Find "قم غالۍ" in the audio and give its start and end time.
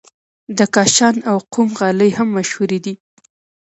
1.53-2.09